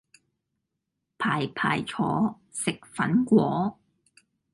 [1.19, 3.77] 排排坐，食粉果